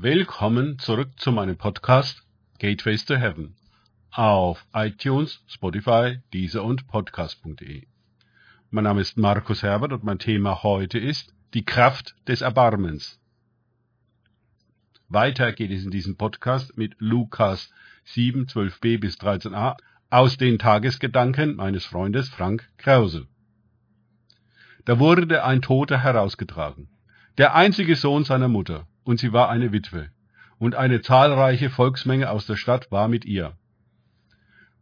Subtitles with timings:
[0.00, 2.22] Willkommen zurück zu meinem Podcast
[2.60, 3.56] Gateways to Heaven
[4.12, 7.84] auf iTunes, Spotify, Deezer und Podcast.de.
[8.70, 13.18] Mein Name ist Markus Herbert und mein Thema heute ist die Kraft des Erbarmens.
[15.08, 17.72] Weiter geht es in diesem Podcast mit Lukas
[18.04, 19.78] 7, 12b bis 13a
[20.10, 23.26] aus den Tagesgedanken meines Freundes Frank Krause.
[24.84, 26.88] Da wurde ein Toter herausgetragen,
[27.36, 30.10] der einzige Sohn seiner Mutter, und sie war eine Witwe,
[30.58, 33.56] und eine zahlreiche Volksmenge aus der Stadt war mit ihr.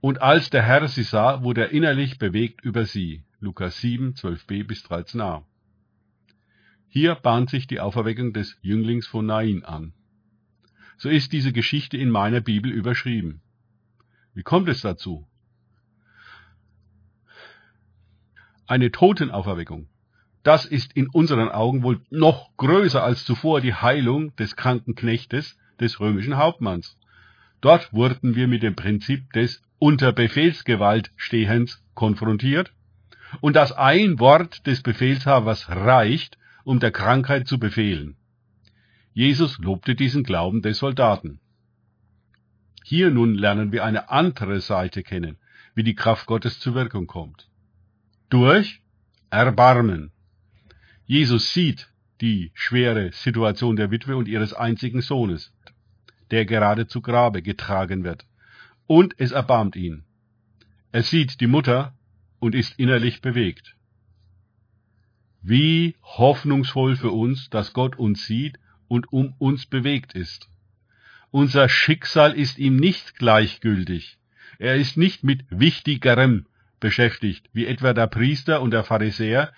[0.00, 3.24] Und als der Herr sie sah, wurde er innerlich bewegt über sie.
[3.40, 5.42] Lukas 7, 12b bis 13a.
[6.86, 9.92] Hier bahnt sich die Auferweckung des Jünglings von Nain an.
[10.98, 13.40] So ist diese Geschichte in meiner Bibel überschrieben.
[14.34, 15.26] Wie kommt es dazu?
[18.68, 19.88] Eine Totenauferweckung.
[20.42, 25.56] Das ist in unseren Augen wohl noch größer als zuvor die Heilung des kranken Knechtes
[25.80, 26.98] des römischen Hauptmanns.
[27.60, 32.72] Dort wurden wir mit dem Prinzip des unter Befehlsgewalt Stehens konfrontiert
[33.40, 38.16] und dass ein Wort des Befehlshabers reicht, um der Krankheit zu befehlen.
[39.14, 41.40] Jesus lobte diesen Glauben des Soldaten.
[42.84, 45.38] Hier nun lernen wir eine andere Seite kennen,
[45.74, 47.48] wie die Kraft Gottes zur Wirkung kommt.
[48.28, 48.80] Durch
[49.30, 50.10] Erbarmen.
[51.06, 51.88] Jesus sieht
[52.20, 55.52] die schwere Situation der Witwe und ihres einzigen Sohnes,
[56.30, 58.24] der gerade zu Grabe getragen wird,
[58.86, 60.04] und es erbarmt ihn.
[60.92, 61.94] Er sieht die Mutter
[62.38, 63.76] und ist innerlich bewegt.
[65.42, 68.58] Wie hoffnungsvoll für uns, dass Gott uns sieht
[68.88, 70.48] und um uns bewegt ist.
[71.30, 74.18] Unser Schicksal ist ihm nicht gleichgültig.
[74.58, 76.46] Er ist nicht mit Wichtigerem
[76.78, 79.52] beschäftigt, wie etwa der Priester und der Pharisäer,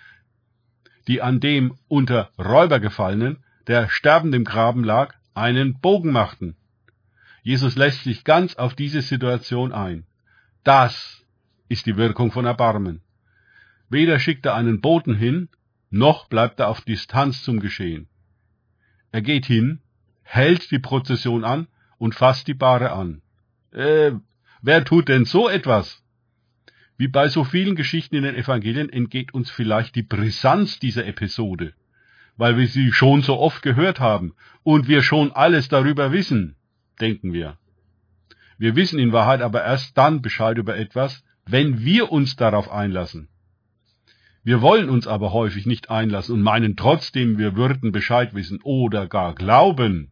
[1.07, 6.55] die an dem unter Räuber gefallenen, der sterbend im Graben lag, einen Bogen machten.
[7.43, 10.05] Jesus lässt sich ganz auf diese Situation ein.
[10.63, 11.23] Das
[11.69, 13.01] ist die Wirkung von Erbarmen.
[13.89, 15.49] Weder schickt er einen Boten hin,
[15.89, 18.07] noch bleibt er auf Distanz zum Geschehen.
[19.11, 19.79] Er geht hin,
[20.23, 21.67] hält die Prozession an
[21.97, 23.21] und fasst die Bahre an.
[23.71, 24.13] Äh,
[24.61, 26.03] wer tut denn so etwas?
[26.97, 31.73] Wie bei so vielen Geschichten in den Evangelien entgeht uns vielleicht die Brisanz dieser Episode,
[32.37, 34.33] weil wir sie schon so oft gehört haben
[34.63, 36.55] und wir schon alles darüber wissen,
[37.01, 37.57] denken wir.
[38.57, 43.27] Wir wissen in Wahrheit aber erst dann Bescheid über etwas, wenn wir uns darauf einlassen.
[44.45, 49.07] Wir wollen uns aber häufig nicht einlassen und meinen trotzdem, wir würden Bescheid wissen oder
[49.07, 50.11] gar glauben.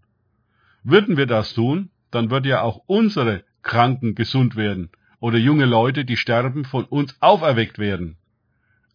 [0.84, 4.90] Würden wir das tun, dann würde ja auch unsere Kranken gesund werden
[5.24, 8.18] oder junge Leute, die sterben, von uns auferweckt werden.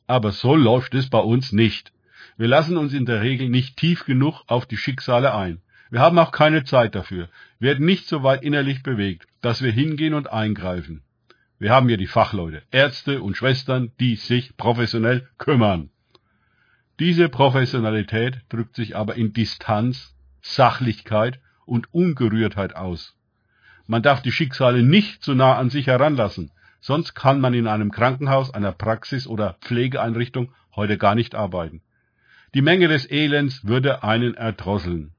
[0.07, 1.91] Aber so läuft es bei uns nicht.
[2.37, 5.63] Wir lassen uns in der Regel nicht tief genug auf die Schicksale ein.
[5.89, 7.31] Wir haben auch keine Zeit dafür,
[7.61, 11.03] werden nicht so weit innerlich bewegt, dass wir hingehen und eingreifen.
[11.59, 15.89] Wir haben hier die Fachleute, Ärzte und Schwestern, die sich professionell kümmern.
[17.01, 23.18] Diese Professionalität drückt sich aber in Distanz, Sachlichkeit und Ungerührtheit aus.
[23.89, 27.91] Man darf die Schicksale nicht zu nah an sich heranlassen, sonst kann man in einem
[27.91, 31.81] Krankenhaus, einer Praxis oder Pflegeeinrichtung heute gar nicht arbeiten.
[32.55, 35.13] Die Menge des Elends würde einen erdrosseln.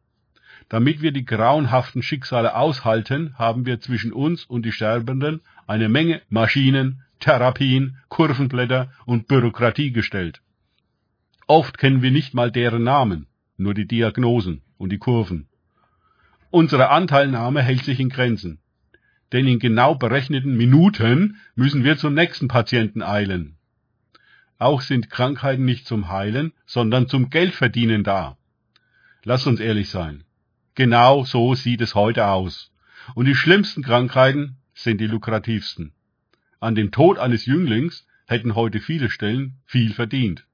[0.70, 6.22] Damit wir die grauenhaften Schicksale aushalten, haben wir zwischen uns und die Sterbenden eine Menge
[6.30, 10.42] Maschinen, Therapien, Kurvenblätter und Bürokratie gestellt.
[11.48, 13.26] Oft kennen wir nicht mal deren Namen,
[13.58, 15.49] nur die Diagnosen und die Kurven.
[16.52, 18.60] Unsere Anteilnahme hält sich in Grenzen,
[19.32, 23.58] denn in genau berechneten Minuten müssen wir zum nächsten Patienten eilen.
[24.58, 28.36] Auch sind Krankheiten nicht zum Heilen, sondern zum Geldverdienen da.
[29.24, 30.24] Lass uns ehrlich sein.
[30.74, 32.72] Genau so sieht es heute aus.
[33.14, 35.94] Und die schlimmsten Krankheiten sind die lukrativsten.
[36.60, 40.46] An dem Tod eines Jünglings hätten heute viele Stellen viel verdient.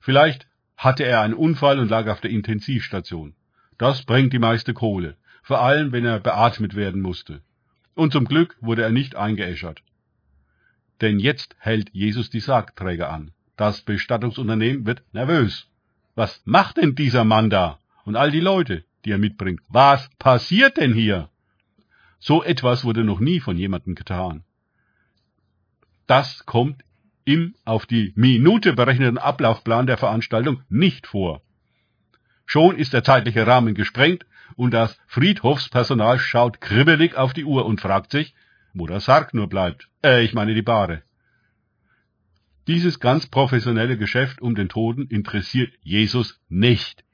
[0.00, 3.34] Vielleicht hatte er einen Unfall und lag auf der Intensivstation.
[3.78, 5.16] Das bringt die meiste Kohle,
[5.48, 7.40] vor allem wenn er beatmet werden musste.
[7.94, 9.82] Und zum Glück wurde er nicht eingeäschert.
[11.00, 13.30] Denn jetzt hält Jesus die Sargträger an.
[13.56, 15.66] Das Bestattungsunternehmen wird nervös.
[16.14, 17.78] Was macht denn dieser Mann da?
[18.04, 19.62] Und all die Leute, die er mitbringt.
[19.68, 21.30] Was passiert denn hier?
[22.18, 24.44] So etwas wurde noch nie von jemandem getan.
[26.06, 26.84] Das kommt
[27.24, 31.40] im auf die Minute berechneten Ablaufplan der Veranstaltung nicht vor.
[32.44, 37.80] Schon ist der zeitliche Rahmen gesprengt und das Friedhofspersonal schaut kribbelig auf die Uhr und
[37.80, 38.34] fragt sich,
[38.74, 39.88] wo der Sarg nur bleibt.
[40.02, 41.02] Äh, ich meine die Bahre.
[42.66, 47.04] Dieses ganz professionelle Geschäft um den Toten interessiert Jesus nicht.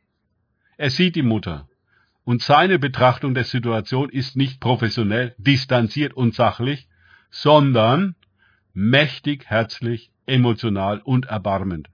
[0.76, 1.68] Er sieht die Mutter,
[2.24, 6.88] Und seine Betrachtung der Situation ist nicht professionell, distanziert und sachlich,
[7.30, 8.16] sondern
[8.72, 11.90] mächtig, herzlich, emotional und erbarmend.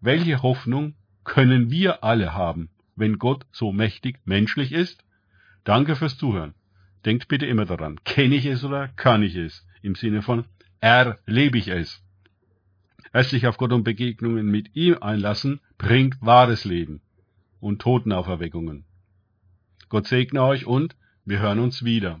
[0.00, 5.04] Welche Hoffnung können wir alle haben, wenn Gott so mächtig menschlich ist?
[5.64, 6.54] Danke fürs Zuhören.
[7.04, 9.66] Denkt bitte immer daran, kenne ich es oder kann ich es?
[9.82, 10.44] Im Sinne von
[10.80, 12.02] erlebe ich es.
[13.12, 17.02] Erst sich auf Gott und Begegnungen mit ihm einlassen, bringt wahres Leben
[17.60, 18.84] und Totenauferweckungen.
[19.88, 22.20] Gott segne euch und wir hören uns wieder.